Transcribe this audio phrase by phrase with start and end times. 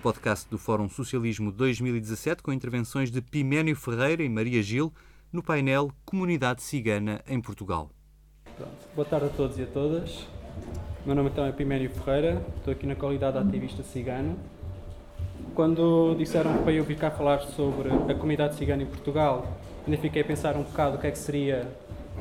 [0.00, 4.92] podcast do Fórum Socialismo 2017 com intervenções de Piménio Ferreira e Maria Gil
[5.30, 7.90] no painel Comunidade Cigana em Portugal.
[8.56, 8.72] Pronto.
[8.94, 10.26] Boa tarde a todos e a todas.
[11.04, 14.38] O meu nome então é Piménio Ferreira, estou aqui na qualidade de ativista cigano.
[15.54, 19.46] Quando disseram para eu vir cá falar sobre a comunidade cigana em Portugal,
[19.86, 21.70] ainda fiquei a pensar um bocado o que é que seria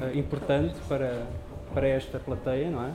[0.01, 1.25] uh, importante para,
[1.73, 2.91] para esta plateia, não é?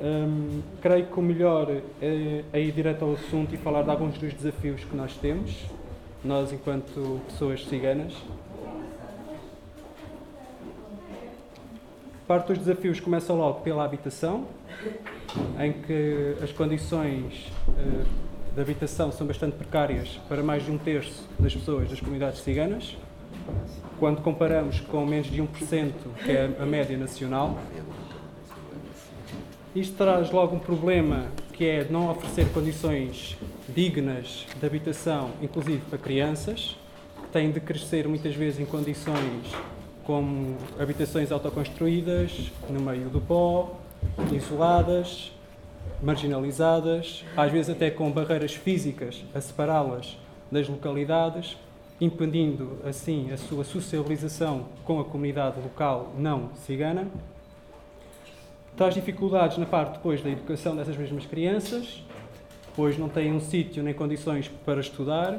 [0.00, 1.70] Um, creio que o melhor
[2.00, 5.54] é, é, ir direto ao assunto e falar de alguns dos desafios que nós temos,
[6.24, 8.14] nós enquanto pessoas ciganas.
[12.26, 14.46] Parte dos desafios começa logo pela habitação,
[15.58, 21.28] em que as condições uh, de habitação são bastante precárias para mais de um terço
[21.38, 22.96] das pessoas das comunidades ciganas,
[23.98, 25.92] quando comparamos com menos de 1%,
[26.24, 27.58] que é a média nacional.
[29.74, 33.36] Isto traz logo um problema que é não oferecer condições
[33.68, 36.76] dignas de habitação, inclusive para crianças,
[37.22, 39.54] que têm de crescer muitas vezes em condições
[40.02, 43.78] como habitações autoconstruídas, no meio do pó,
[44.32, 45.30] isoladas,
[46.02, 50.18] marginalizadas, às vezes até com barreiras físicas a separá-las
[50.50, 51.56] das localidades,
[52.00, 57.06] impedindo assim a sua socialização com a comunidade local não cigana
[58.76, 62.02] traz dificuldades na parte depois da educação dessas mesmas crianças,
[62.74, 65.38] pois não têm um sítio nem condições para estudar,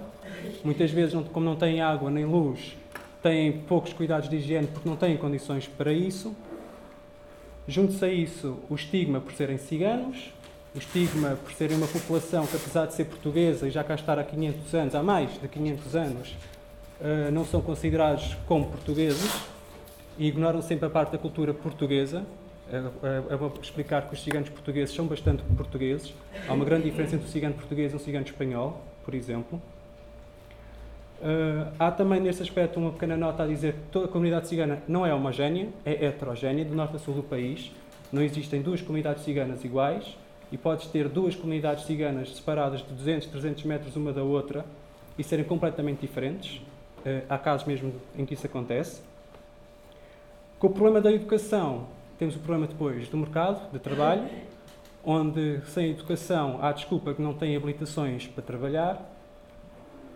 [0.64, 2.76] muitas vezes, como não têm água nem luz,
[3.22, 6.36] têm poucos cuidados de higiene porque não têm condições para isso.
[7.68, 10.32] Junto-se a isso o estigma por serem ciganos,
[10.74, 14.18] o estigma por serem uma população que, apesar de ser portuguesa e já cá estar
[14.18, 16.36] há 500 anos, há mais de 500 anos,
[17.00, 19.32] eh, não são considerados como portugueses
[20.18, 22.24] e ignoram sempre a parte da cultura portuguesa,
[23.30, 26.14] eu vou explicar que os ciganos portugueses são bastante portugueses.
[26.48, 29.62] Há uma grande diferença entre o cigano português e um cigano espanhol, por exemplo.
[31.22, 34.82] Uh, há também nesse aspecto uma pequena nota a dizer que toda a comunidade cigana
[34.88, 37.72] não é homogénea, é heterogénea, do norte a sul do país.
[38.12, 40.18] Não existem duas comunidades ciganas iguais
[40.52, 44.66] e podes ter duas comunidades ciganas separadas de 200, 300 metros uma da outra
[45.18, 46.62] e serem completamente diferentes.
[47.30, 49.02] Há casos mesmo em que isso acontece.
[50.60, 51.88] Com o problema da educação,
[52.22, 54.30] temos o problema depois do mercado de trabalho,
[55.04, 59.04] onde sem educação há desculpa que não têm habilitações para trabalhar.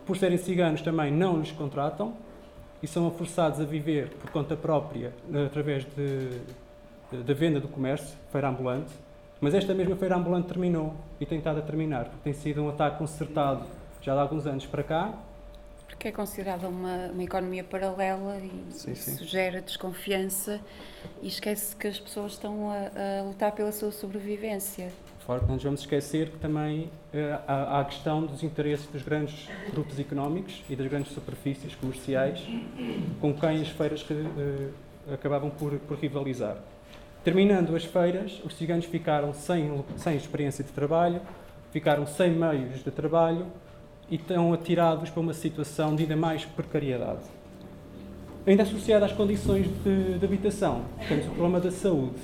[0.06, 2.14] Por serem ciganos também não nos contratam
[2.84, 5.16] e são forçados a viver por conta própria
[5.48, 5.84] através
[7.26, 8.94] da venda do comércio, feira ambulante.
[9.42, 12.70] Mas esta mesma feira ambulante terminou e tem estado a terminar, porque tem sido um
[12.70, 13.66] ataque concertado
[14.00, 15.12] já há alguns anos para cá
[15.96, 19.26] porque é considerada uma, uma economia paralela e sim, isso sim.
[19.26, 20.60] gera desconfiança
[21.22, 24.92] e esquece que as pessoas estão a, a lutar pela sua sobrevivência.
[25.26, 29.02] Forte, não nos vamos esquecer que também uh, há, há, a questão dos interesses dos
[29.02, 32.44] grandes grupos económicos e das grandes superfícies comerciais
[33.20, 36.58] com quem as feiras uh, acabavam por, por rivalizar.
[37.24, 41.22] Terminando as feiras, os ciganos ficaram sem, sem experiência de trabalho,
[41.72, 43.48] ficaram sem meios de trabalho
[44.10, 47.22] e estão atirados para uma situação de ainda mais precariedade.
[48.46, 52.22] Ainda associada às condições de, de habitação, temos o problema da saúde.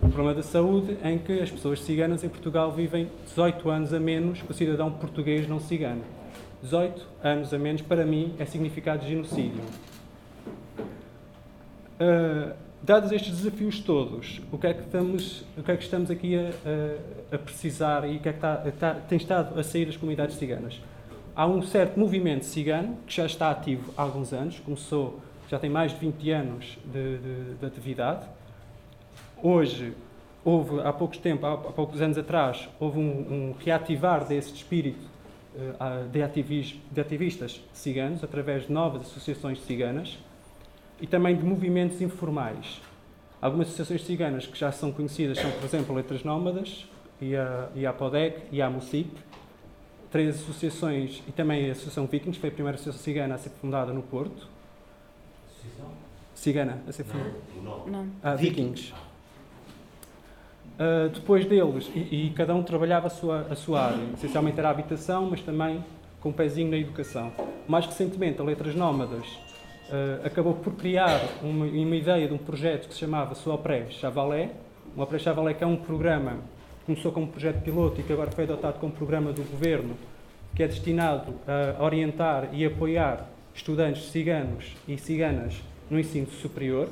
[0.00, 3.98] O problema da saúde em que as pessoas ciganas em Portugal vivem 18 anos a
[3.98, 6.02] menos que o cidadão português não cigano.
[6.62, 9.60] 18 anos a menos, para mim, é significado de genocídio.
[12.00, 16.10] Uh, dados estes desafios todos, o que é que estamos, o que é que estamos
[16.10, 16.50] aqui a,
[17.32, 19.96] a, a precisar e o que é que está, está, tem estado a sair das
[19.96, 20.80] comunidades ciganas?
[21.38, 25.70] Há um certo movimento cigano que já está ativo há alguns anos, começou, já tem
[25.70, 28.26] mais de 20 anos de, de, de atividade.
[29.40, 29.94] Hoje,
[30.44, 35.06] houve, há poucos tempo, há, há poucos anos atrás, houve um, um reativar desse espírito
[35.54, 40.18] uh, de, de ativistas ciganos, através de novas associações ciganas
[41.00, 42.80] e também de movimentos informais.
[43.40, 46.84] Algumas associações ciganas que já são conhecidas são, por exemplo, Letras Nómadas,
[47.20, 49.10] e a, e a PODEC e a MUCIP,
[50.10, 53.92] três associações e também a Associação Vikings, foi a primeira associação cigana a ser fundada
[53.92, 54.48] no Porto.
[55.48, 55.90] Associação?
[56.34, 57.34] Cigana a ser fundada.
[57.62, 58.08] Não, não.
[58.22, 58.92] Ah, Vikings.
[60.78, 64.68] Uh, depois deles, e, e, cada um trabalhava a sua, a sua área, essencialmente era
[64.68, 65.84] a habitação, mas também
[66.20, 67.32] com um pezinho na educação.
[67.66, 72.86] Mais recentemente, a Letras Nómadas uh, acabou por criar uma, uma, ideia de um projeto
[72.86, 74.52] que se chamava Sopré Chavalé.
[74.96, 76.38] O Sopré Chavalé que é um programa
[76.88, 79.94] começou como projeto piloto e que agora foi adotado como programa do governo,
[80.54, 85.54] que é destinado a orientar e apoiar estudantes ciganos e ciganas
[85.88, 86.88] no ensino superior.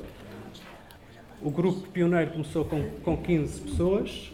[1.41, 4.31] O grupo pioneiro começou com, com 15 pessoas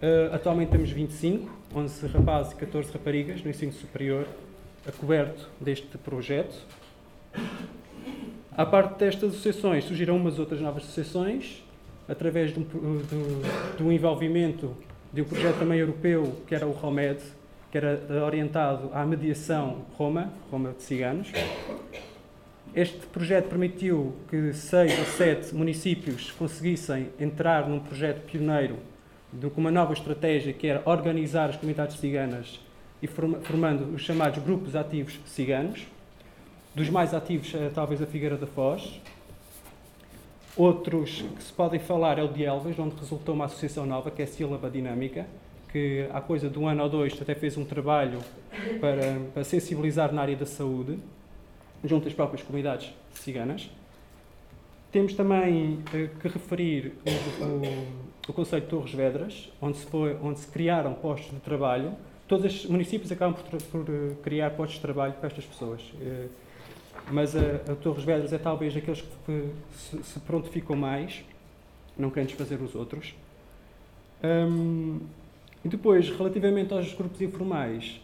[0.00, 1.46] Uh, atualmente temos 25,
[1.76, 4.26] 11 rapazes e 14 raparigas no ensino superior,
[4.88, 6.56] a coberto deste projeto.
[8.56, 11.62] À parte destas associações, surgiram umas outras novas associações,
[12.10, 14.76] através de um, do, do envolvimento
[15.12, 17.20] de um projeto também europeu, que era o ROMED,
[17.70, 21.28] que era orientado à mediação Roma, Roma de ciganos.
[22.74, 28.76] Este projeto permitiu que seis ou sete municípios conseguissem entrar num projeto pioneiro
[29.54, 32.60] com uma nova estratégia que era organizar as comunidades ciganas
[33.00, 35.86] e formando os chamados grupos ativos ciganos.
[36.74, 39.00] Dos mais ativos, é, talvez a Figueira da Foz.
[40.56, 44.20] Outros que se podem falar é o de Elvas, onde resultou uma associação nova, que
[44.20, 45.26] é a Sílaba Dinâmica,
[45.70, 48.18] que há coisa de um ano ou dois até fez um trabalho
[48.80, 50.98] para, para sensibilizar na área da saúde,
[51.84, 53.70] junto às próprias comunidades ciganas.
[54.90, 60.16] Temos também eh, que referir o, o, o Conselho de Torres Vedras, onde se, foi,
[60.20, 61.92] onde se criaram postos de trabalho.
[62.26, 65.80] Todos os municípios acabam por, por eh, criar postos de trabalho para estas pessoas.
[66.00, 66.26] Eh,
[67.10, 71.24] mas a, a Torres Vedras é talvez aqueles que se, se prontificam mais,
[71.98, 73.14] não querendo desfazer os outros.
[74.22, 75.00] Um,
[75.64, 78.00] e depois, relativamente aos grupos informais,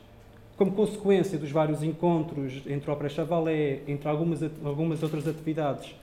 [0.56, 5.94] como consequência dos vários encontros entre o Pré Chavalé, entre algumas, algumas outras atividades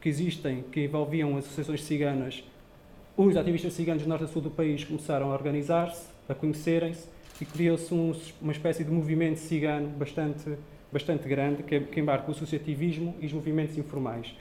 [0.00, 2.42] que existem, que envolviam associações ciganas,
[3.16, 7.06] os ativistas ciganos do norte e sul do país começaram a organizar-se, a conhecerem-se,
[7.40, 10.56] e criou-se um, uma espécie de movimento cigano bastante,
[10.92, 14.34] bastante grande, que, que embarca o associativismo e os movimentos informais.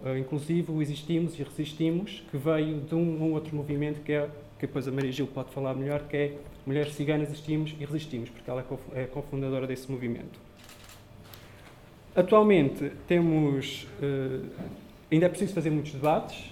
[0.00, 4.28] Uh, inclusive o Existimos e Resistimos, que veio de um, um outro movimento que é
[4.58, 6.32] que depois a Maria Gil pode falar melhor, que é
[6.64, 8.64] Mulheres Ciganas Existimos e Resistimos, porque ela
[8.94, 10.38] é, é cofundadora desse movimento.
[12.14, 14.48] Atualmente temos, uh,
[15.12, 16.50] ainda é preciso fazer muitos debates,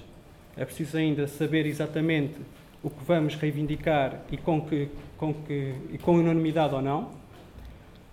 [0.56, 2.35] é preciso ainda saber exatamente
[2.83, 7.11] o que vamos reivindicar e com, que, com, que, e com unanimidade ou não.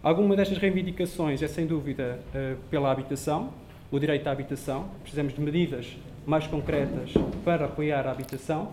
[0.04, 3.54] Alguma destas reivindicações é, sem dúvida, uh, pela habitação,
[3.92, 4.90] o direito à habitação.
[5.04, 5.96] Precisamos de medidas
[6.26, 7.14] mais concretas
[7.46, 8.72] para apoiar a habitação.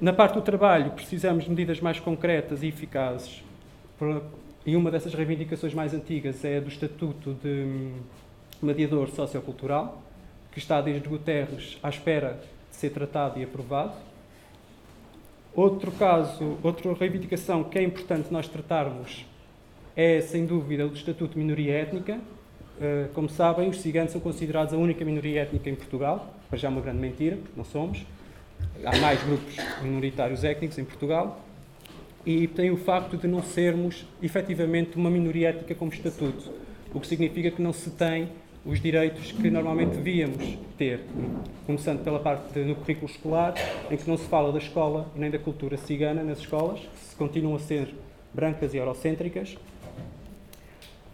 [0.00, 3.42] Na parte do trabalho, precisamos de medidas mais concretas e eficazes.
[4.64, 7.90] E uma dessas reivindicações mais antigas é a do Estatuto de
[8.62, 10.00] Mediador Sociocultural,
[10.52, 12.38] que está desde Guterres à espera
[12.70, 13.94] de ser tratado e aprovado.
[15.52, 19.28] Outro caso, outra reivindicação que é importante nós tratarmos
[19.96, 22.18] é, sem dúvida, o Estatuto de Minoria Étnica.
[22.80, 26.68] Eh, como sabem, os ciganos são considerados a única minoria étnica em Portugal, para já
[26.68, 28.06] é uma grande mentira, porque não somos
[28.84, 31.44] há mais grupos minoritários étnicos em Portugal
[32.24, 36.50] e tem o facto de não sermos efetivamente uma minoria étnica como estatuto,
[36.94, 38.28] o que significa que não se tem
[38.64, 41.00] os direitos que normalmente devíamos ter,
[41.66, 43.54] começando pela parte no currículo escolar,
[43.90, 47.56] em que não se fala da escola nem da cultura cigana nas escolas, que continuam
[47.56, 47.94] a ser
[48.32, 49.56] brancas e eurocêntricas.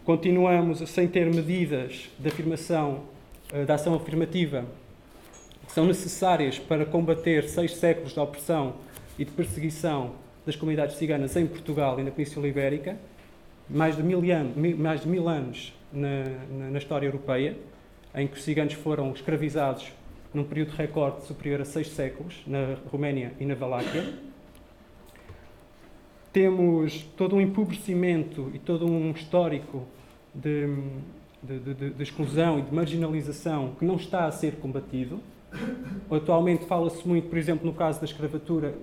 [0.06, 3.02] Continuamos sem ter medidas de afirmação,
[3.52, 4.64] eh, da ação afirmativa
[5.66, 8.74] são necessárias para combater seis séculos de opressão
[9.18, 10.12] e de perseguição
[10.46, 12.96] das comunidades ciganas em Portugal e na Península Ibérica,
[13.68, 16.22] mais de mil, anos, mais de mil anos na,
[16.56, 17.56] na, na história europeia,
[18.14, 19.92] em que os ciganos foram escravizados
[20.32, 24.04] num período de recorde superior a seis séculos, na Roménia e na Valáquia.
[26.36, 29.84] Temos todo um empobrecimento e todo um histórico
[30.34, 30.66] de,
[31.42, 35.18] de, de, de exclusão e de marginalização que não está a ser combatido.
[36.10, 38.74] Atualmente fala-se muito, por exemplo, no caso da escravatura,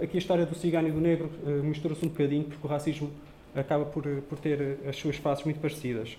[0.00, 3.10] aqui a história do cigano e do negro eh, mistura-se um bocadinho, porque o racismo
[3.52, 6.16] acaba por, eh, por ter eh, as suas faces muito parecidas.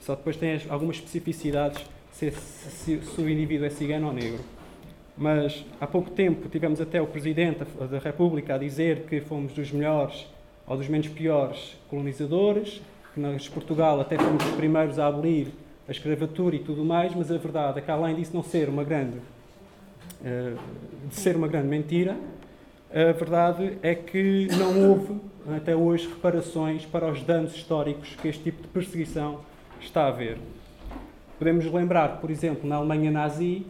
[0.00, 4.40] Só depois tem algumas especificidades se, se, se o indivíduo é cigano ou negro.
[5.16, 9.70] Mas há pouco tempo tivemos até o Presidente da República a dizer que fomos dos
[9.70, 10.26] melhores
[10.66, 12.80] ou dos menos piores colonizadores,
[13.12, 15.48] que nós, Portugal, até fomos os primeiros a abolir
[15.88, 18.84] a escravatura e tudo mais, mas a verdade é que além disso não ser uma
[18.84, 19.18] grande
[20.24, 20.54] eh,
[21.08, 22.16] de ser uma grande mentira,
[22.92, 25.20] a verdade é que não houve
[25.56, 29.40] até hoje reparações para os danos históricos que este tipo de perseguição
[29.80, 30.36] está a haver.
[31.38, 33.64] Podemos lembrar, por exemplo, na Alemanha nazi,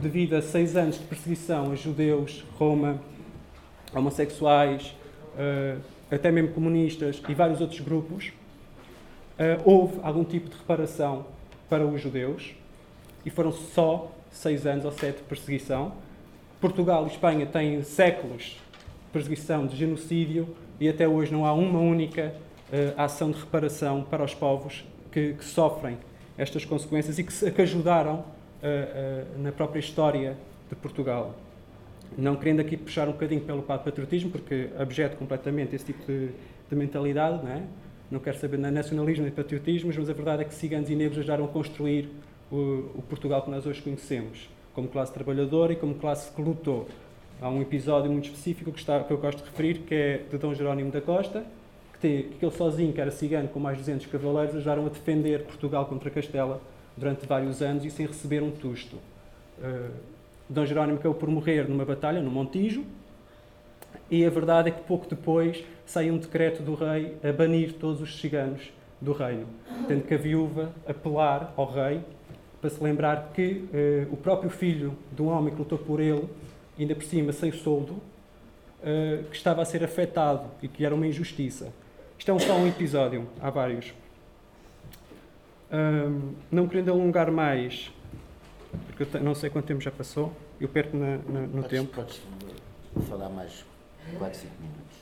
[0.00, 3.00] devido a seis anos de perseguição a judeus, Roma,
[3.94, 4.94] homossexuais,
[5.36, 5.76] eh,
[6.10, 8.32] até mesmo comunistas e vários outros grupos,
[9.38, 11.26] eh, houve algum tipo de reparação
[11.68, 12.54] para os judeus
[13.24, 15.92] e foram só seis anos ou sete de perseguição.
[16.60, 21.78] Portugal e Espanha têm séculos de perseguição, de genocídio e até hoje não há uma
[21.78, 22.34] única
[22.72, 25.98] uh, ação de reparação para os povos que, que sofrem
[26.36, 28.24] estas consequências e que, que ajudaram
[28.62, 30.36] uh, uh, na própria história
[30.68, 31.34] de Portugal.
[32.16, 36.28] Não querendo aqui puxar um bocadinho pelo lado patriotismo, porque abjeto completamente esse tipo de,
[36.70, 37.62] de mentalidade, não é?
[38.10, 41.18] Não quero saber de nacionalismo nem patriotismo, mas a verdade é que ciganos e negros
[41.18, 42.10] ajudaram a construir
[42.50, 46.86] o, o Portugal que nós hoje conhecemos, como classe trabalhadora e como classe que lutou.
[47.40, 50.36] Há um episódio muito específico que, está, que eu gosto de referir, que é de
[50.36, 51.42] Dom Jerónimo da Costa,
[51.94, 54.90] que, tem, que ele sozinho, que era cigano, com mais de 200 cavaleiros, ajudaram a
[54.90, 56.60] defender Portugal contra Castela
[56.96, 58.96] durante vários anos e sem receber um tusto.
[59.58, 59.90] Uh,
[60.48, 62.84] Dom Jerónimo acabou por morrer numa batalha, no Montijo,
[64.10, 68.00] e a verdade é que pouco depois sai um decreto do rei a banir todos
[68.00, 68.70] os ciganos
[69.00, 69.46] do reino,
[69.88, 72.02] tendo que a viúva apelar ao rei
[72.60, 76.28] para se lembrar que uh, o próprio filho de um homem que lutou por ele,
[76.78, 81.06] ainda por cima sem soldo, uh, que estava a ser afetado e que era uma
[81.06, 81.72] injustiça.
[82.16, 83.92] Isto é só um episódio, há vários.
[85.72, 87.90] Um, não querendo alongar mais,
[88.86, 91.94] porque eu não sei quanto tempo já passou, eu perco na, na, no podes, tempo.
[91.94, 92.22] Podes
[93.08, 93.64] falar mais
[94.18, 94.96] 4, 5 minutos.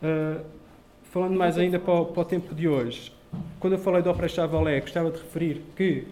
[0.00, 0.44] Uh,
[1.10, 3.12] falando mais ainda para o, para o, tempo de hoje,
[3.58, 6.06] quando eu falei do Opera Chavalé, gostava de referir que,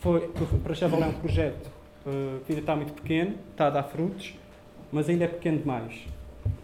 [0.00, 1.66] foi, que o Opera Chavalé é um projeto
[2.06, 4.34] uh, que ainda está muito pequeno, está a dar frutos,
[4.92, 6.06] mas ainda é pequeno demais.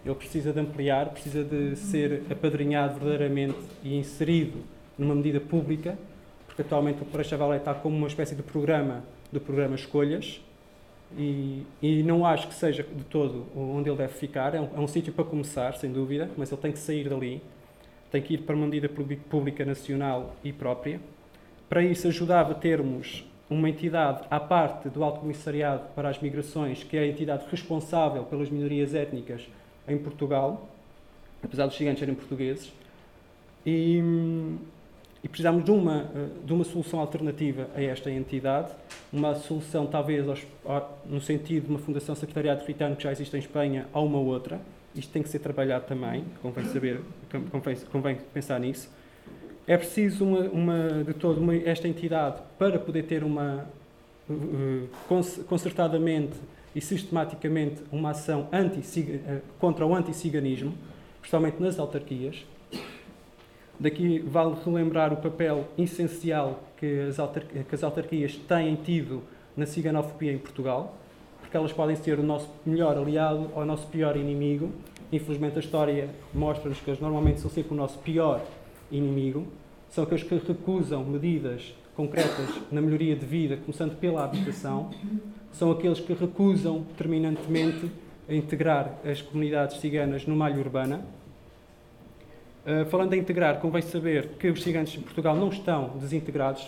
[0.04, 4.62] Ele precisa de ampliar, precisa de ser apadrinhado verdadeiramente e inserido
[4.96, 5.98] numa medida pública,
[6.62, 9.02] atualmente o Opera Chavalé está como uma espécie de programa
[9.32, 10.40] do programa Escolhas,
[11.16, 14.54] e, e, não acho que seja de todo onde ele deve ficar.
[14.54, 17.42] É um, é um sítio para começar, sem dúvida, mas ele tem que sair dali,
[18.10, 18.88] tem que ir para uma medida
[19.28, 21.00] pública nacional e própria.
[21.68, 26.96] Para isso, ajudava termos uma entidade à parte do Alto Comissariado para as Migrações, que
[26.96, 29.48] é a entidade responsável pelas minorias étnicas
[29.88, 30.68] em Portugal,
[31.42, 32.72] apesar dos gigantes serem portugueses.
[33.66, 34.00] E,
[35.22, 38.72] e precisamos de uma, eh, de uma solução alternativa a esta entidade,
[39.12, 40.46] uma solução talvez aos,
[41.04, 44.60] no sentido de uma fundação secretariado ritano que já existe em Espanha a uma outra.
[44.94, 47.00] Isto tem que ser trabalhado também, convém saber,
[47.50, 48.90] convém, convém pensar nisso.
[49.66, 53.66] É preciso uma, uma de todo uma, esta entidade para poder ter uma
[54.28, 54.88] uh,
[55.46, 56.34] concertadamente
[56.74, 58.80] e sistematicamente uma ação anti,
[59.58, 60.72] contra o anti-ciganismo,
[61.20, 62.44] principalmente nas autarquias,
[63.80, 67.16] Daqui vale relembrar o papel essencial que as,
[67.66, 69.22] que as autarquias têm tido
[69.56, 70.98] na ciganofobia em Portugal,
[71.40, 74.70] porque elas podem ser o nosso melhor aliado ou o nosso pior inimigo.
[75.10, 78.44] Infelizmente, a história mostra-nos que eles normalmente são sempre o nosso pior
[78.92, 79.46] inimigo.
[79.88, 84.90] São aqueles que recusam medidas concretas na melhoria de vida, começando pela habitação.
[85.52, 87.90] São aqueles que recusam terminantemente
[88.28, 91.02] integrar as comunidades ciganas no malho urbana
[92.70, 96.64] Uh, falando em integrar, convém saber que os ciganos em Portugal não estão desintegrados,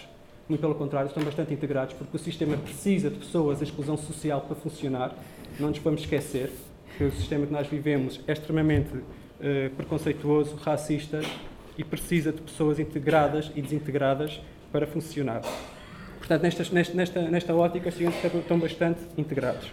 [0.49, 4.40] muito pelo contrário, estão bastante integrados, porque o sistema precisa de pessoas em exclusão social
[4.40, 5.14] para funcionar.
[5.61, 6.50] Não nos vamos esquecer
[6.99, 11.21] que o sistema que nós vivemos é extremamente uh, preconceituoso, racista
[11.78, 14.40] e precisa de pessoas integradas e desintegradas
[14.73, 15.42] para funcionar.
[16.18, 19.71] Portanto, nesta, nesta, nesta ótica, os ciganos estão bastante integrados.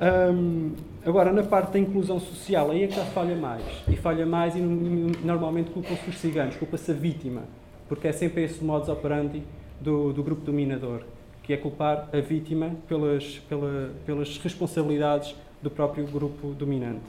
[0.00, 0.72] Um,
[1.04, 3.62] agora, na parte da inclusão social, aí é que já falha mais.
[3.88, 7.42] E falha mais e normalmente culpa-se os ciganos, culpa-se a vítima,
[7.88, 9.42] porque é sempre esse modus operandi
[9.80, 11.02] do, do grupo dominador,
[11.42, 17.04] que é culpar a vítima pelas, pela, pelas responsabilidades do próprio grupo dominante.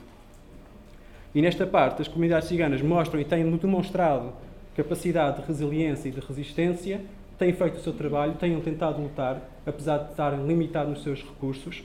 [1.34, 4.32] E nesta parte, as comunidades ciganas mostram e têm demonstrado
[4.76, 7.00] capacidade de resiliência e de resistência,
[7.38, 11.82] têm feito o seu trabalho, têm tentado lutar, apesar de estarem limitados nos seus recursos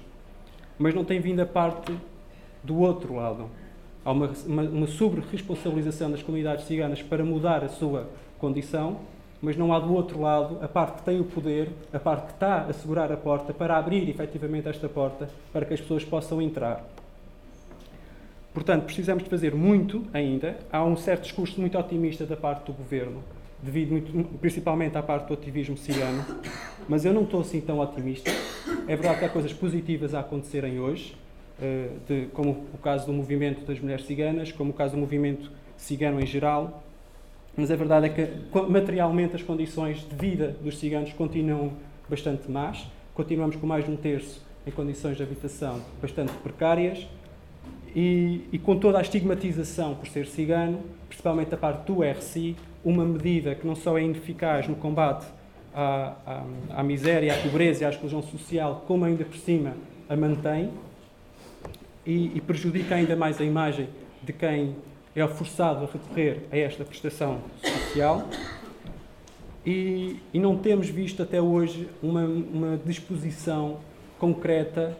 [0.77, 1.93] mas não tem vindo a parte
[2.63, 3.49] do outro lado.
[4.03, 8.07] Há uma, uma, uma sobre-responsabilização das comunidades ciganas para mudar a sua
[8.39, 8.99] condição,
[9.41, 12.33] mas não há do outro lado a parte que tem o poder, a parte que
[12.33, 16.41] está a segurar a porta para abrir efetivamente esta porta para que as pessoas possam
[16.41, 16.85] entrar.
[18.53, 20.57] Portanto, precisamos de fazer muito ainda.
[20.71, 23.23] Há um certo discurso muito otimista da parte do governo,
[23.61, 26.25] devido muito, principalmente à parte do ativismo cigano,
[26.89, 28.31] mas eu não estou assim tão otimista.
[28.87, 31.13] É verdade que há coisas positivas a acontecerem hoje,
[31.61, 35.51] eh, de, como o caso do movimento das mulheres ciganas, como o caso do movimento
[35.75, 36.81] cigano em geral,
[37.57, 38.29] mas a verdade é que
[38.69, 41.73] materialmente as condições de vida dos ciganos continuam
[42.09, 42.87] bastante más.
[43.13, 47.05] Continuamos com mais de um terço em condições de habitação bastante precárias
[47.93, 50.79] e, e com toda a estigmatização por ser cigano,
[51.09, 55.25] principalmente da parte do RCI, uma medida que não só é ineficaz no combate
[55.77, 59.75] à, à, à miséria, à pobreza e à exclusão social, como ainda por cima
[60.09, 60.71] a mantém
[62.03, 63.87] e, e prejudica ainda mais a imagem
[64.23, 64.75] de quem
[65.15, 68.27] é forçado a recorrer a esta prestação social.
[69.63, 73.79] E, e, não temos visto até hoje uma, uma disposição
[74.17, 74.97] concreta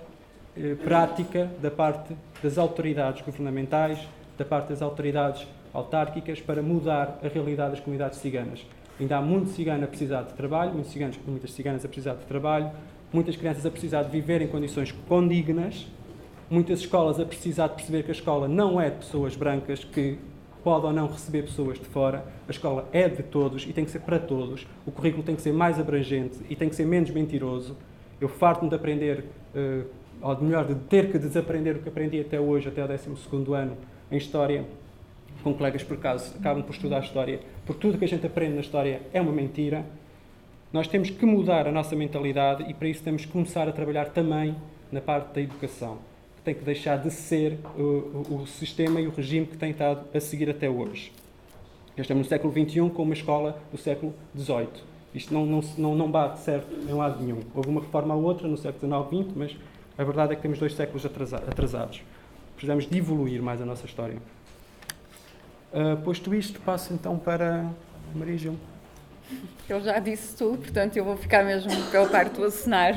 [0.55, 3.97] eh, prática da parte das autoridades governamentais,
[4.37, 8.65] da parte das autoridades autárquicas, para mudar a realidade das comunidades ciganas.
[8.99, 12.25] Ainda há muito cigano a precisar de trabalho, muitos ciganos, muitas ciganas a precisar de
[12.25, 12.71] trabalho,
[13.13, 15.87] muitas crianças a precisar de viver em condições condignas,
[16.49, 20.17] muitas escolas a precisar de perceber que a escola não é de pessoas brancas, que
[20.63, 22.25] pode ou não receber pessoas de fora.
[22.47, 24.65] A escola é de todos e tem que ser para todos.
[24.85, 27.77] O currículo tem que ser mais abrangente e tem que ser menos mentiroso.
[28.19, 29.85] Eu farto-me de aprender, uh,
[30.21, 33.77] ou melhor, de ter que desaprender o que aprendi até hoje, até o 12 ano,
[34.11, 34.65] em História,
[35.51, 38.55] com colegas por acaso acabam por estudar História, porque tudo o que a gente aprende
[38.55, 39.85] na História é uma mentira.
[40.71, 44.09] Nós temos que mudar a nossa mentalidade e para isso temos que começar a trabalhar
[44.09, 44.55] também
[44.91, 45.97] na parte da educação
[46.47, 50.05] tem que deixar de ser o, o, o sistema e o regime que tem estado
[50.15, 51.11] a seguir até hoje.
[51.97, 54.69] Estamos no século XXI com uma escola do século XVIII.
[55.13, 57.41] Isto não, não, não, não bate certo em lado nenhum.
[57.53, 59.57] Houve uma reforma ou outra no século XIX, XX, mas
[59.97, 62.01] a verdade é que temos dois séculos atrasados.
[62.55, 64.17] Precisamos de evoluir mais a nossa história.
[65.71, 67.65] Uh, posto isto, passo então para
[68.15, 68.57] Maria Gil.
[69.69, 72.93] Ele já disse tudo, portanto eu vou ficar mesmo pela parte do acenar.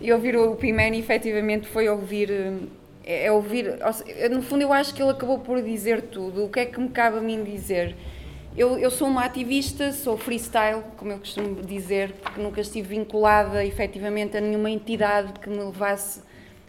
[0.00, 2.30] e ouvir o Pimeni efetivamente foi ouvir.
[3.04, 3.76] É, é ouvir.
[4.30, 6.44] No fundo, eu acho que ele acabou por dizer tudo.
[6.44, 7.96] O que é que me cabe a mim dizer?
[8.56, 13.64] Eu, eu sou uma ativista, sou freestyle, como eu costumo dizer, porque nunca estive vinculada
[13.64, 16.20] efetivamente a nenhuma entidade que me levasse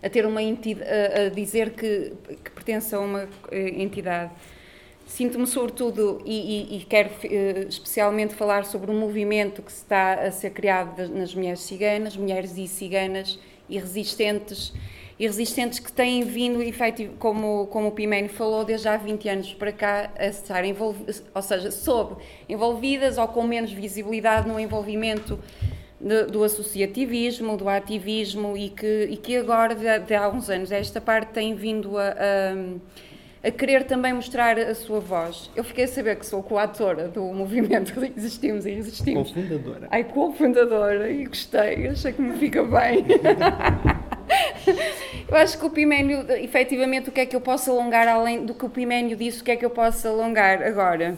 [0.03, 4.31] a ter uma entidade, a, dizer que, que pertence a uma eh, entidade.
[5.05, 10.31] Sinto-me, sobretudo, e, e, e quero uh, especialmente falar sobre o movimento que está a
[10.31, 14.73] ser criado nas mulheres ciganas, mulheres e ciganas e resistentes,
[15.19, 19.53] e resistentes que têm vindo, efetivo, como, como o Pimene falou, desde há 20 anos
[19.53, 22.15] para cá, a estar envolvidas, ou seja, sob
[22.47, 25.37] envolvidas ou com menos visibilidade no envolvimento
[26.31, 30.99] do associativismo, do ativismo, e que, e que agora, de, de há uns anos, esta
[30.99, 32.15] parte tem vindo a, a
[33.43, 35.49] a querer também mostrar a sua voz.
[35.55, 39.29] Eu fiquei a saber que sou coautora do movimento Existimos e Resistimos.
[39.29, 39.87] Cofundadora.
[39.89, 43.03] Ai, cofundadora, e gostei, achei que me fica bem.
[45.27, 48.53] eu acho que o Piménio, efetivamente, o que é que eu posso alongar além do
[48.53, 51.17] que o Piménio disse, o que é que eu posso alongar agora?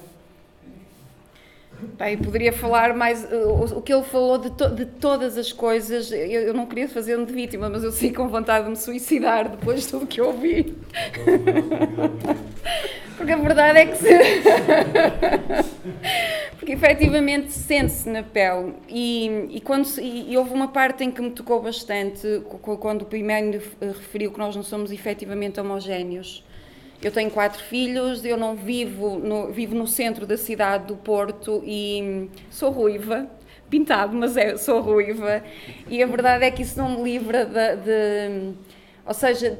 [1.97, 3.23] Bem, poderia falar mais.
[3.23, 6.11] Uh, o, que ele falou de, to, de todas as coisas.
[6.11, 9.49] Eu, eu não queria fazer-me de vítima, mas eu sinto com vontade de me suicidar
[9.49, 10.75] depois de tudo que ouvi.
[13.17, 13.97] Porque a verdade é que.
[13.97, 14.09] Se...
[16.57, 18.73] Porque efetivamente sente-se na pele.
[18.87, 22.41] E, e, quando, e, e, houve uma parte em que me tocou bastante,
[22.79, 26.43] quando o primeiro referiu que nós não somos efetivamente homogéneos.
[27.07, 31.61] Eu tenho quatro filhos, eu não vivo no, vivo no centro da cidade do Porto
[31.65, 33.27] e sou ruiva,
[33.69, 35.43] pintado, mas é, sou ruiva.
[35.89, 37.75] E a verdade é que isso não me livra de.
[37.77, 38.53] de
[39.05, 39.57] ou seja,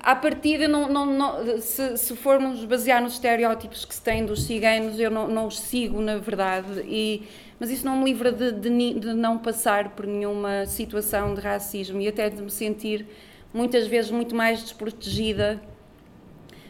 [0.00, 4.44] à partida, não, não, não, se, se, formos basear nos estereótipos que se têm dos
[4.44, 7.26] ciganos, eu não, não os sigo, na verdade, e,
[7.58, 12.00] mas isso não me livra de, de, de, não passar por nenhuma situação de racismo
[12.00, 13.04] e até de me sentir
[13.52, 15.60] muitas vezes muito mais desprotegida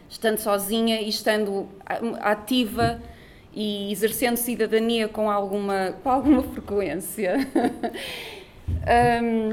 [0.09, 1.69] estando sozinha e estando
[2.21, 3.01] ativa
[3.53, 7.37] e exercendo cidadania com alguma, com alguma frequência.
[9.23, 9.53] um,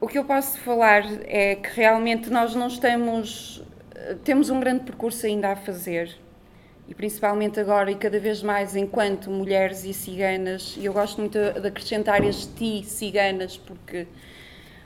[0.00, 3.62] o que eu posso falar é que realmente nós não estamos.
[4.24, 6.16] Temos um grande percurso ainda a fazer.
[6.88, 11.38] E principalmente agora e cada vez mais enquanto mulheres e ciganas, e eu gosto muito
[11.38, 14.08] de acrescentar este ciganas, porque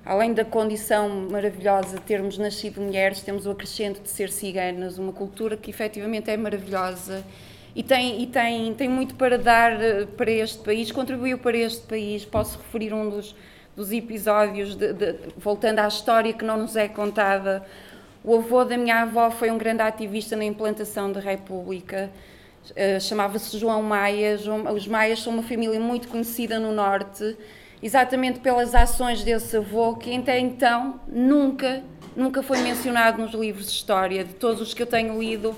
[0.07, 5.13] além da condição maravilhosa de termos nascido mulheres, temos o acrescento de ser ciganas, uma
[5.13, 7.25] cultura que efetivamente é maravilhosa
[7.75, 11.83] e tem, e tem, tem muito para dar eh, para este país, contribuiu para este
[11.87, 12.25] país.
[12.25, 13.35] Posso referir um dos,
[13.75, 17.67] dos episódios, de, de, voltando à história que não nos é contada.
[18.25, 22.11] O avô da minha avó foi um grande ativista na implantação da República.
[22.71, 24.39] Uh, Chamava-se João Maia.
[24.39, 27.37] João, os Maias são uma família muito conhecida no Norte
[27.83, 31.83] exatamente pelas ações desse avô, que até então nunca,
[32.17, 35.55] nunca foi mencionado nos livros de história, de todos os que eu tenho lido.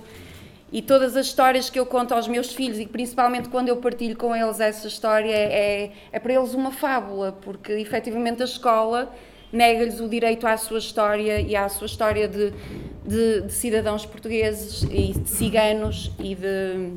[0.70, 4.14] E todas as histórias que eu conto aos meus filhos, e principalmente quando eu partilho
[4.14, 9.11] com eles essa história, é, é para eles uma fábula, porque efetivamente a escola
[9.50, 12.52] nega-lhes o direito à sua história e à sua história de,
[13.02, 16.92] de, de cidadãos portugueses e de ciganos e de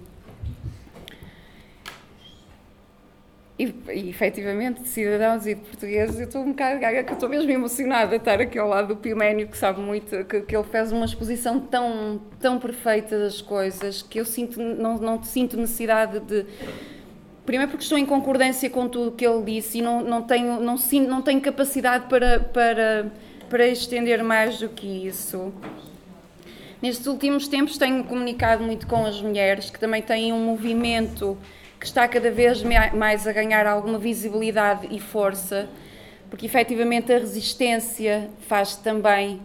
[3.62, 7.30] e, e efetivamente de cidadãos e de portugueses, eu estou um bocado gaga, que estou
[7.30, 10.64] mesmo emocionada de estar aqui ao lado do Piménio, que sabe muito, que, que ele
[10.64, 16.20] fez uma exposição tão, tão perfeita das coisas, que eu sinto, não, não sinto necessidade
[16.22, 16.44] de
[17.46, 20.78] primeiro porque estou em concordância com tudo que ele disse e não, não, tenho, não,
[20.78, 23.12] sinto, não tenho capacidade para, para,
[23.48, 25.54] para estender mais do que isso.
[26.82, 31.38] Nestes últimos tempos tenho comunicado muito com as mulheres que também têm um movimento
[31.82, 32.62] que está cada vez
[32.94, 35.68] mais a ganhar alguma visibilidade e força,
[36.30, 39.42] porque efetivamente a resistência faz-se também,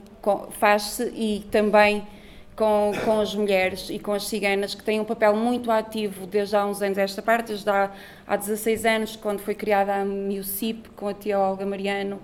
[0.50, 2.06] faz-se e também
[2.54, 6.54] com, com as mulheres e com as ciganas, que têm um papel muito ativo desde
[6.56, 6.98] há uns anos.
[6.98, 7.90] Esta parte, desde há,
[8.26, 12.20] há 16 anos, quando foi criada a MIUCIP, com a tia Olga Mariano,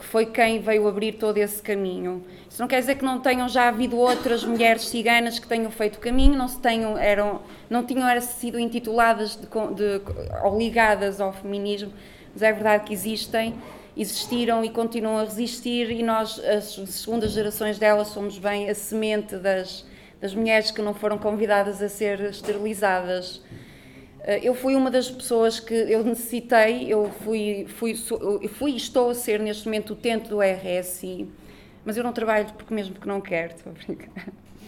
[0.00, 2.24] que foi quem veio abrir todo esse caminho.
[2.48, 5.96] Isso não quer dizer que não tenham já havido outras mulheres ciganas que tenham feito
[5.96, 10.00] o caminho, não, se tenham, eram, não tinham era sido intituladas de, de,
[10.42, 11.92] ou ligadas ao feminismo,
[12.32, 13.54] mas é verdade que existem
[13.94, 19.36] existiram e continuam a resistir e nós, as segundas gerações delas, somos bem a semente
[19.36, 19.84] das,
[20.18, 23.42] das mulheres que não foram convidadas a ser esterilizadas.
[24.24, 27.94] Eh, eu fui uma das pessoas que eu necessitei, eu fui, fui,
[28.48, 31.28] fui e estou a ser neste momento utente do RSI,
[31.84, 34.10] mas eu não trabalho porque mesmo que não quero, estou a brincar.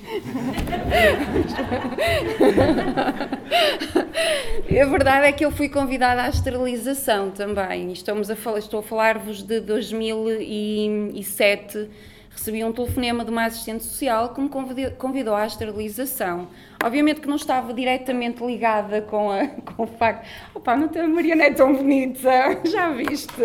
[4.83, 7.93] a verdade é que eu fui convidada à esterilização também.
[7.93, 11.89] Estamos a falar, estou a falar-vos de 2007.
[12.33, 16.49] Recebi um telefonema de uma assistente social que me convidou à esterilização.
[16.83, 20.27] Obviamente que não estava diretamente ligada com, a, com o facto.
[20.55, 23.33] Opa, não tem a Mariana é tão bonita, já viste?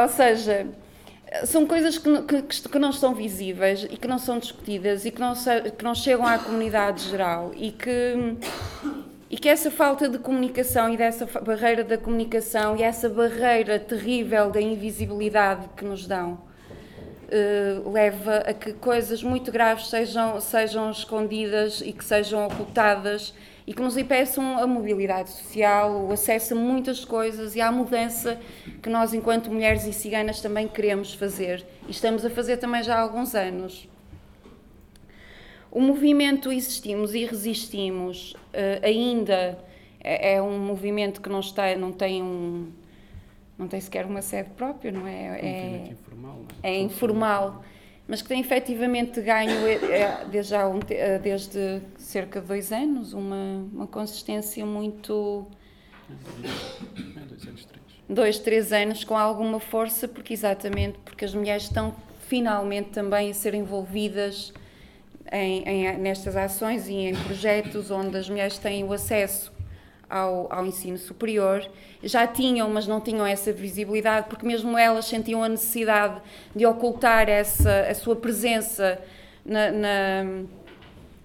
[0.00, 0.68] ou seja,
[1.44, 5.20] são coisas que, que, que, não estão visíveis e que não são discutidas e que
[5.20, 5.34] não,
[5.76, 8.36] que não chegam à comunidade geral e que,
[9.34, 14.48] e que essa falta de comunicação e dessa barreira da comunicação e essa barreira terrível
[14.48, 21.82] da invisibilidade que nos dão uh, leva a que coisas muito graves sejam, sejam escondidas
[21.84, 23.34] e que sejam ocultadas
[23.66, 28.38] e que nos impeçam a mobilidade social, o acesso a muitas coisas e à mudança
[28.80, 32.94] que nós, enquanto mulheres e ciganas, também queremos fazer e estamos a fazer também já
[32.94, 33.88] há alguns anos.
[35.74, 39.58] O movimento Existimos e Resistimos uh, ainda
[40.00, 42.72] é, é, um movimento que não, está, não tem um
[43.58, 45.40] não tem sequer uma sede própria, não é?
[45.40, 46.36] É, é informal.
[46.36, 46.70] Não é?
[46.70, 47.64] é informal
[48.06, 53.14] mas que tem efetivamente ganho, é, é, desde, um, é, desde cerca de dois anos,
[53.14, 55.46] uma, uma consistência muito.
[57.26, 57.84] dois anos, três.
[58.06, 61.94] Dois, três anos, com alguma força, porque exatamente porque as mulheres estão
[62.28, 64.52] finalmente também a ser envolvidas
[65.32, 69.52] em, em, nestas ações e em projetos onde as mulheres têm o acesso
[70.08, 71.68] ao, ao, ensino superior.
[72.02, 76.20] Já tinham, mas não tinham essa visibilidade, porque mesmo elas sentiam a necessidade
[76.54, 79.00] de ocultar essa, a sua presença
[79.44, 80.24] na, na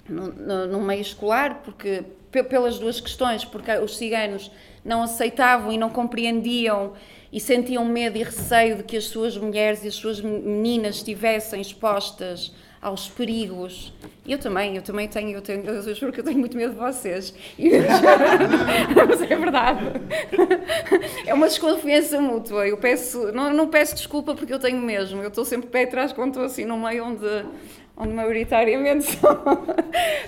[0.07, 4.51] no, no, meio escolar, porque pelas duas questões, porque os ciganos
[4.83, 6.93] não aceitavam e não compreendiam
[7.31, 11.61] e sentiam medo e receio de que as suas mulheres e as suas meninas estivessem
[11.61, 12.51] expostas
[12.81, 13.93] aos perigos.
[14.27, 16.79] Eu também, eu também tenho, eu, tenho, eu juro que eu tenho muito medo de
[16.79, 17.33] vocês.
[19.07, 19.85] Mas é verdade.
[21.25, 22.67] É uma desconfiança mútua.
[22.67, 25.21] Eu peço, não, não peço desculpa porque eu tenho mesmo.
[25.21, 27.45] Eu estou sempre pé atrás quando estou assim no meio onde,
[27.97, 29.43] onde maioritariamente são,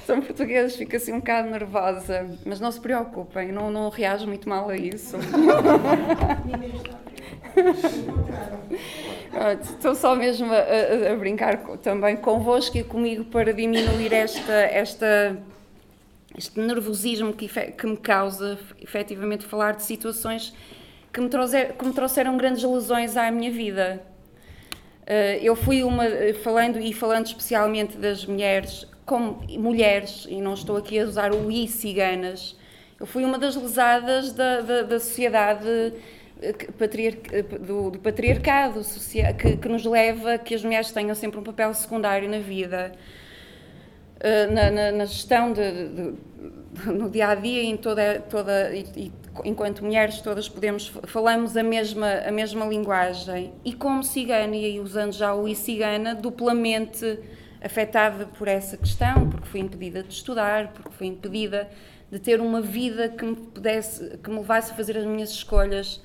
[0.05, 2.27] são portugueses, fico assim um bocado nervosa.
[2.45, 5.15] Mas não se preocupem, não, não reajo muito mal a isso.
[9.61, 15.37] Estou só mesmo a, a, brincar também convosco e comigo para diminuir esta, esta,
[16.37, 20.53] este nervosismo que, que me causa efetivamente falar de situações
[21.11, 24.01] que me, trouxer, que me trouxeram grandes lesões à minha vida.
[25.01, 26.05] Uh, eu fui uma,
[26.43, 31.51] falando e falando especialmente das mulheres, como mulheres, e não estou aqui a usar o
[31.51, 32.55] i ciganas,
[32.99, 35.93] eu fui uma das lesadas da, da, da sociedade
[37.59, 41.43] do, do patriarcado social, que, que, nos leva a que as mulheres tenham sempre um
[41.43, 42.91] papel secundário na vida,
[44.19, 48.73] eh, na, na, na gestão, de, de, de, no dia a dia, em toda, toda
[48.73, 49.11] e, e,
[49.45, 53.53] enquanto mulheres todas podemos falamos a mesma a mesma linguagem.
[53.63, 57.19] E como cigana e usando já o i cigana duplamente
[57.61, 61.69] afetada por essa questão, porque fui impedida de estudar, porque fui impedida
[62.11, 66.01] de ter uma vida que me pudesse que me levasse a fazer as minhas escolhas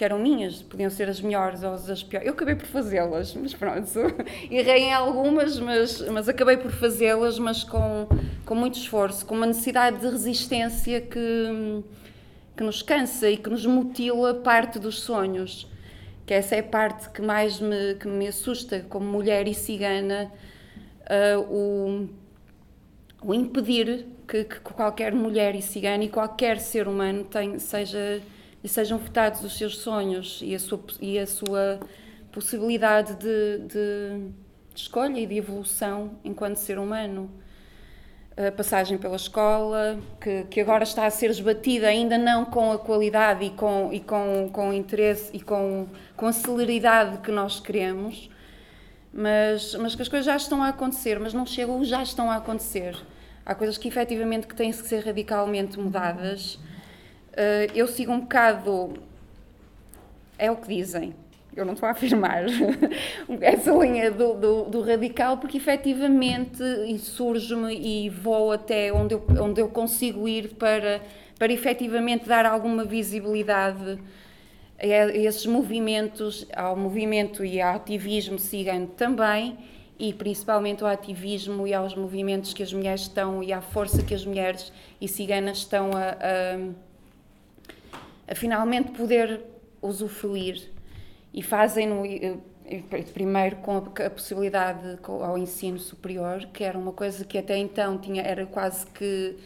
[0.00, 2.26] que eram minhas, podiam ser as melhores ou as piores.
[2.26, 3.86] Eu acabei por fazê-las, mas pronto,
[4.50, 8.08] errei em algumas, mas, mas acabei por fazê-las, mas com,
[8.46, 11.84] com muito esforço, com uma necessidade de resistência que,
[12.56, 15.70] que nos cansa e que nos mutila parte dos sonhos.
[16.24, 20.32] Que essa é a parte que mais me, que me assusta como mulher e cigana,
[21.10, 22.08] uh, o,
[23.20, 28.22] ou impedir que, que, qualquer mulher e cigana e qualquer ser humano tenha, seja,
[28.68, 31.80] sejam vetados os seus sonhos e a sua, e a sua
[32.30, 34.32] possibilidade de, de,
[34.74, 37.30] de escolha e de evolução enquanto ser humano.
[38.36, 42.78] A passagem pela escola, que, que agora está a ser esbatida, ainda não com a
[42.78, 47.60] qualidade e com, e com, com o interesse e com, com a celeridade que nós
[47.60, 48.30] queremos,
[49.12, 52.36] mas, mas que as coisas já estão a acontecer, mas não chegam, já estão a
[52.36, 52.96] acontecer.
[53.44, 56.58] Há coisas que efetivamente que têm que ser radicalmente mudadas.
[57.32, 58.94] Uh, eu sigo um bocado.
[60.38, 61.14] É o que dizem.
[61.54, 62.44] Eu não estou a afirmar
[63.42, 66.62] essa linha do, do, do, radical, porque efetivamente
[66.98, 71.02] surge-me e vou até onde eu, onde eu consigo ir para,
[71.36, 73.98] para efetivamente dar alguma visibilidade
[74.78, 79.58] a esses movimentos, ao movimento e ao ativismo cigano também,
[79.98, 84.14] e principalmente ao ativismo e aos movimentos que as mulheres estão e à força que
[84.14, 86.89] as mulheres e ciganas estão a, a,
[88.30, 89.40] a finalmente poder
[89.82, 90.70] usufruir
[91.34, 92.02] e fazem-no
[93.12, 98.22] primeiro com a, possibilidade ao ensino superior, que era uma coisa que até então tinha
[98.22, 99.36] era quase que,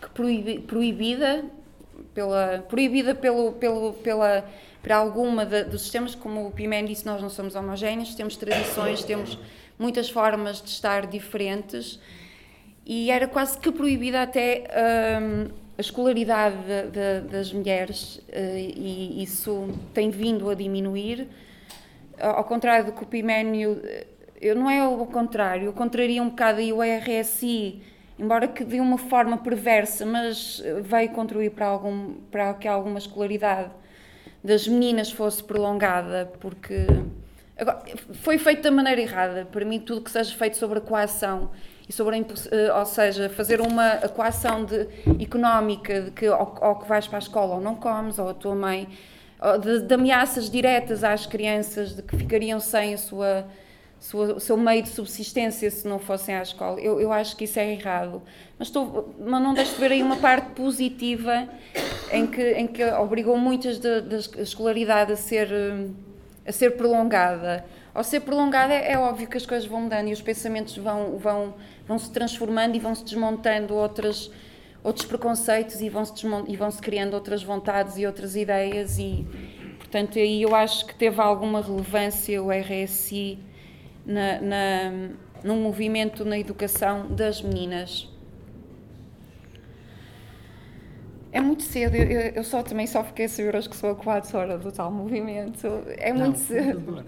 [0.00, 1.44] que proibi, proibida
[2.12, 4.44] pela proibida pelo, pelo pela
[4.82, 6.16] para alguma de, dos sistemas.
[6.16, 9.38] Como o Pimen disse nós não somos homogéneos temos tradições temos
[9.78, 12.00] muitas formas de estar diferentes.
[12.84, 14.64] E era quase que proibida até
[15.20, 21.28] um, a escolaridade de, de, das mulheres uh, e isso tem vindo a diminuir.
[22.18, 24.06] Ao contrário do que o Piménio, eh,
[24.40, 27.82] eu não é ao contrário, eu contraria um bocado e o RSI,
[28.16, 33.70] embora que de uma forma perversa, mas veio contribuir para, algum, para que alguma escolaridade
[34.44, 36.86] das meninas fosse prolongada, porque
[37.62, 37.82] Agora,
[38.14, 39.46] foi feito da maneira errada.
[39.50, 41.50] Para mim, tudo que seja feito sobre a coação
[41.88, 44.88] e sobre a, eh, ou seja, fazer uma coação de,
[45.20, 48.34] económica de que ou, ou, que vais para a escola ou não comes, ou a
[48.34, 48.88] tua mãe,
[49.60, 53.46] de, de ameaças diretas às crianças de que ficariam sem a sua,
[53.98, 56.80] sua, o seu meio de subsistência se não fossem à escola.
[56.80, 58.22] Eu, eu acho que isso é errado.
[58.58, 61.48] Mas, estou, mas não deixo de ver aí uma parte positiva
[62.12, 65.88] em que, em que obrigou muitas da escolaridade a ser eh,
[66.46, 67.64] a ser prolongada.
[67.94, 71.18] Ao ser prolongada, é, é óbvio que as coisas vão mudando e os pensamentos vão,
[71.18, 71.54] vão,
[71.86, 74.30] vão se transformando e vão se desmontando outras,
[74.82, 76.14] outros preconceitos e vão, se
[76.48, 78.98] e vão se criando outras vontades e outras ideias.
[78.98, 79.26] E,
[79.78, 83.38] portanto, aí eu acho que teve alguma relevância o RSI
[84.04, 84.92] na, na,
[85.44, 88.08] no movimento na educação das meninas.
[91.32, 93.94] É muito cedo, eu, eu, só também só fiquei a saber hoje que sou a
[93.94, 95.66] coadora do tal movimento.
[95.96, 97.02] É Não, muito cedo.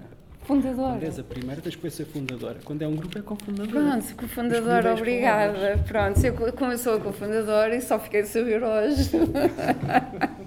[0.44, 0.44] Fundadora.
[0.44, 0.96] Fundadora.
[0.96, 2.59] Aliás, a primeira das coisas é fundadora.
[2.64, 3.70] Quando é um grupo é cofundadora.
[3.70, 5.78] Pronto, cofundadora, obrigada.
[5.87, 9.11] Pronto, eu, como eu sou a cofundadora e só fiquei a saber hoje.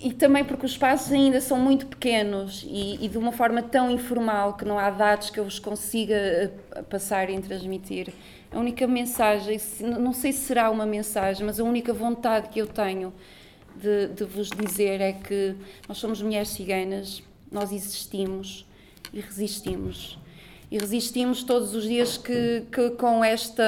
[0.00, 3.90] e também porque os espaços ainda são muito pequenos e, e, de uma forma tão
[3.90, 6.50] informal que não há dados que eu vos consiga eh,
[6.90, 8.12] passar e transmitir
[8.50, 12.66] a única mensagem, não sei se será uma mensagem, mas a única vontade que eu
[12.66, 13.12] tenho
[13.76, 15.54] de, de vos dizer é que
[15.88, 18.66] nós somos mulheres ciganas, nós existimos
[19.12, 20.18] e resistimos.
[20.70, 23.62] E resistimos todos os dias que, que com esta.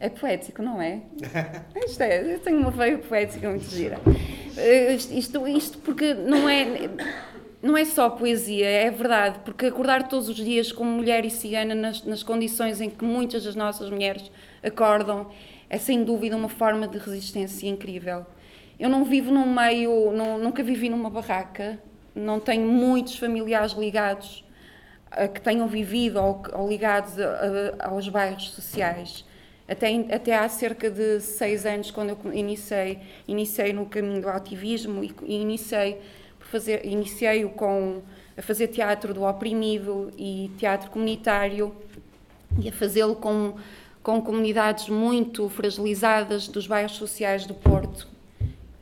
[0.00, 1.02] É poético, não é?
[1.86, 4.00] Isto é, eu tenho uma veia poética muito gira.
[4.56, 6.90] Eh, isto, isto porque não é
[7.62, 11.74] não é só poesia, é verdade, porque acordar todos os dias como mulher e cigana
[11.74, 14.30] nas, nas, condições em que muitas das nossas mulheres
[14.62, 15.30] acordam
[15.68, 18.24] é sem dúvida uma forma de resistência incrível.
[18.78, 21.78] Eu não vivo num meio, não, nunca vivi numa barraca,
[22.14, 24.44] não tenho muitos familiares ligados
[25.10, 29.24] a que tenham vivido ou, ou ligados a, a, aos bairros sociais.
[29.68, 35.04] Até, até há cerca de seis anos, quando eu iniciei, iniciei no caminho do ativismo
[35.04, 36.00] e, e iniciei
[36.40, 38.02] fazer, iniciei-o com
[38.36, 41.74] a fazer teatro do oprimido e teatro comunitário
[42.60, 43.54] e a fazê-lo com,
[44.02, 48.08] com comunidades muito fragilizadas dos bairros sociais do Porto,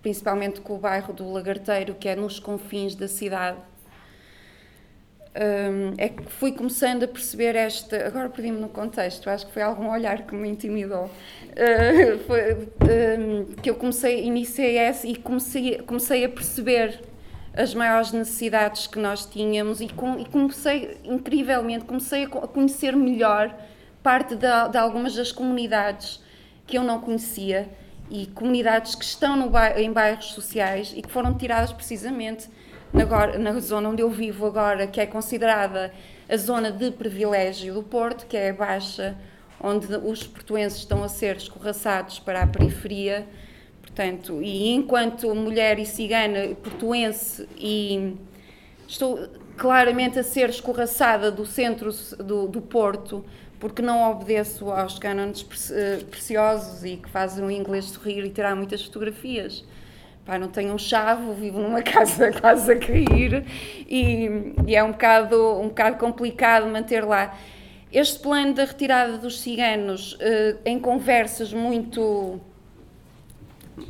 [0.03, 3.59] principalmente com o bairro do Lagarteiro, que é nos confins da cidade.
[5.41, 8.07] Um, é que fui começando a perceber esta.
[8.07, 11.05] Agora perdi-me no contexto, acho que foi algum olhar que me intimidou.
[11.05, 12.55] Uh, foi,
[13.19, 17.01] um, que eu comecei, iniciei essa e comecei, comecei a perceber
[17.59, 23.55] as maiores necessidades que nós tínhamos e, com, e comecei, incrivelmente, comecei a conhecer melhor
[24.03, 26.23] parte de, de, algumas das comunidades
[26.67, 27.69] que eu não conhecia
[28.11, 32.49] e comunidades que estão no, em bairros sociais e que foram tiradas precisamente
[32.93, 35.93] na, na zona onde eu vivo agora, que é considerada
[36.29, 39.17] a zona de privilégio do Porto, que é a Baixa,
[39.61, 43.27] onde os portuenses estão a ser escorraçados para a periferia.
[43.83, 48.17] Portanto, e enquanto mulher e cigana, portuense, e
[48.87, 53.25] estou claramente a ser escorraçada do centro do, do Porto,
[53.59, 58.55] porque não obedeço aos cânones eh, preciosos e que fazem o inglês sorrir e tirar
[58.55, 59.65] muitas fotografias.
[60.25, 63.45] Pá, não tenho um chave, vivo numa casa quase a cair
[63.89, 67.37] e, e, é um bocado, um bocado complicado manter lá.
[67.91, 72.41] Este plano da retirada dos ciganos, eh, em conversas muito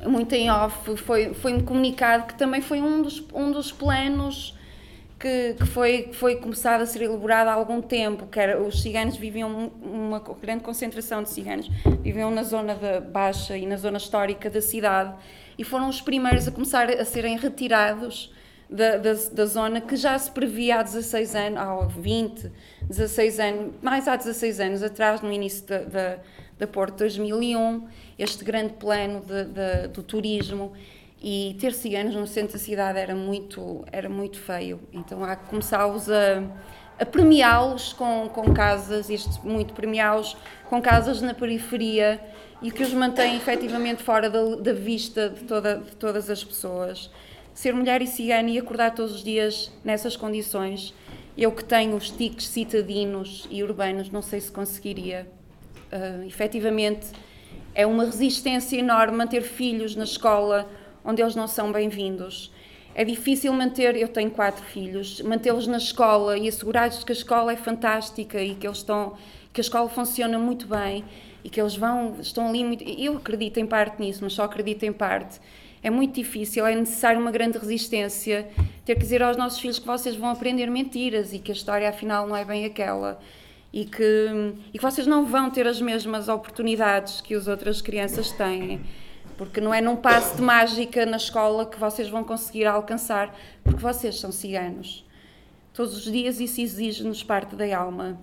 [0.06, 4.57] muito em off, foi, foi-me comunicado que também foi um dos, um dos planos
[5.18, 9.16] que, que, foi, foi começado a ser elaborado há algum tempo, que era, os ciganos
[9.16, 11.68] viviam, uma grande concentração de ciganos,
[12.02, 15.14] viviam na zona Baixa e na zona histórica da cidade,
[15.58, 18.32] e foram os primeiros a começar a serem retirados
[18.70, 22.52] da, da, da zona que já se previa há 16 anos, há 20,
[22.82, 26.18] 16 anos, mais há 16 anos atrás, no início da, da,
[26.58, 30.72] da Porto 2001, este grande plano de, de, do turismo
[31.20, 34.80] e ter ciganos no centro da cidade era muito, era muito feio.
[34.92, 36.42] Então há que começá-los a,
[36.98, 40.36] a premiá-los com, com casas, isto muito premiá-los
[40.68, 42.20] com casas na periferia
[42.62, 47.10] e que os mantém efetivamente fora da, da vista de, toda, de todas as pessoas.
[47.52, 50.94] Ser mulher e cigana e acordar todos os dias nessas condições,
[51.36, 55.28] eu que tenho os tiques citadinos e urbanos, não sei se conseguiria.
[55.92, 57.08] Uh, efetivamente,
[57.74, 60.68] é uma resistência enorme manter filhos na escola
[61.08, 62.52] onde eles não são bem-vindos.
[62.94, 67.50] É difícil manter, eu tenho quatro filhos, mantê-los na escola e assegurar-lhes que a escola
[67.50, 69.16] é fantástica e que eles estão,
[69.50, 71.02] que a escola funciona muito bem
[71.42, 74.82] e que eles vão, estão ali muito, eu acredito em parte nisso, mas só acredito
[74.82, 75.40] em parte.
[75.82, 78.46] É muito difícil, é necessário uma grande resistência
[78.84, 81.88] ter que dizer aos nossos filhos que vocês vão aprender mentiras e que a história
[81.88, 83.18] afinal não é bem aquela
[83.72, 88.30] e que, e que vocês não vão ter as mesmas oportunidades que as outras crianças
[88.32, 88.80] têm
[89.38, 93.80] porque não é num passo de mágica na escola que vocês vão conseguir alcançar, porque
[93.80, 95.06] vocês são ciganos.
[95.72, 98.20] Todos os dias isso exige-nos parte da alma.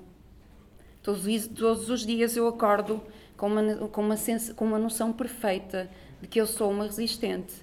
[1.01, 3.01] Todos, todos os dias eu acordo
[3.38, 4.15] com uma, com, uma
[4.56, 5.89] com uma noção perfeita
[6.21, 7.54] de que eu sou uma resistente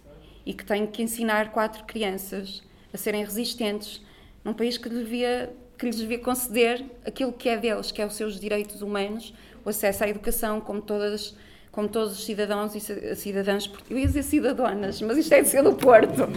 [0.47, 2.63] e que tenho que ensinar quatro crianças
[2.93, 4.01] a serem resistentes
[4.43, 8.15] num país que, devia, que lhes devia conceder aquilo que é deles, que é os
[8.15, 11.37] seus direitos humanos, o acesso à educação, como todas
[11.73, 13.73] como todos os cidadãos e cidadãs.
[13.89, 16.29] Eu ia dizer cidadãs, mas isto é de ser do Porto.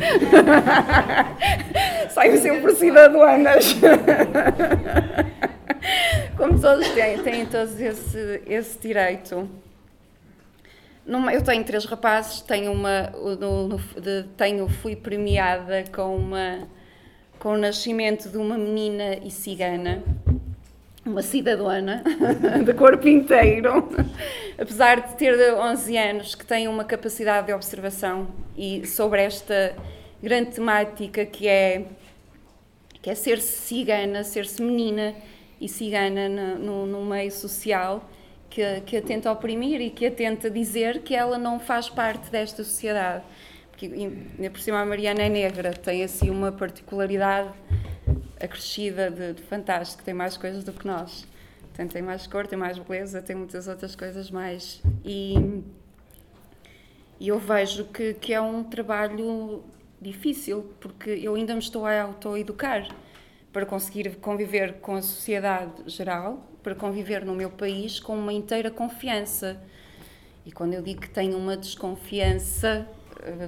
[2.09, 3.75] Saio sempre cidadãs.
[6.37, 9.49] como todos têm, têm todos esse, esse direito.
[11.05, 16.65] eu tenho três rapazes, tenho uma, no, no, de, tenho, fui premiada com, uma,
[17.37, 20.01] com o nascimento de uma menina e cigana
[21.05, 22.01] uma cidadã
[22.65, 23.87] de corpo inteiro,
[24.57, 29.75] apesar de ter 11 anos, que tem uma capacidade de observação e sobre esta
[30.21, 31.85] grande temática que é
[33.01, 35.13] que é ser-se cigana, ser-se menina
[35.61, 38.09] e cigana no, no, meio social
[38.49, 42.31] que, que a tenta oprimir e que a tenta dizer que ela não faz parte
[42.31, 43.23] desta sociedade.
[43.69, 43.87] Porque,
[44.49, 47.49] por cima, a Mariana é negra, tem assim uma particularidade
[48.39, 51.27] acrescida de, de fantástico, tem mais coisas do que nós.
[51.61, 54.81] Portanto, tem mais cor, tem mais beleza, tem muitas outras coisas mais.
[55.03, 55.35] E,
[57.19, 59.63] e eu vejo que, que é um trabalho
[60.01, 62.87] difícil, porque eu ainda me estou a autoeducar
[63.51, 68.71] para conseguir conviver com a sociedade geral, para conviver no meu país com uma inteira
[68.71, 69.61] confiança.
[70.45, 72.87] E quando eu digo que tenho uma desconfiança,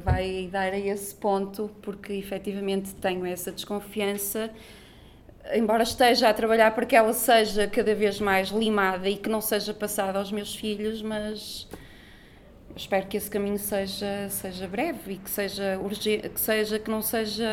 [0.03, 4.51] vai dar a esse ponto, porque efetivamente tenho essa desconfiança
[5.53, 9.41] embora esteja a trabalhar para que ela seja cada vez mais limada e que não
[9.41, 11.67] seja passada aos meus filhos, mas
[12.75, 17.01] espero que esse caminho seja seja breve e que seja urgente, que seja que não
[17.01, 17.45] seja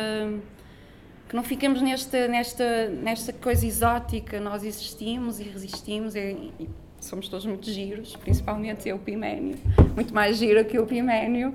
[1.27, 4.39] que não fiquemos nesta nesta nesta coisa exótica.
[4.39, 6.69] Nós existimos e resistimos e, e
[7.05, 9.57] somos todos muito giros, principalmente eu, Piménio,
[9.95, 11.53] muito mais giro que o Piménio,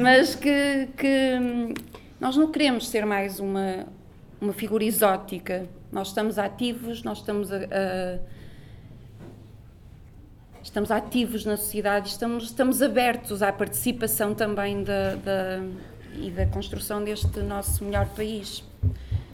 [0.00, 1.74] mas que, que
[2.20, 3.86] nós não queremos ser mais uma
[4.40, 5.68] uma figura exótica.
[5.92, 8.18] Nós estamos ativos, nós estamos a, a
[10.62, 15.62] estamos ativos na sociedade, estamos, estamos abertos à participação também da, da,
[16.14, 18.62] e da construção deste nosso melhor país.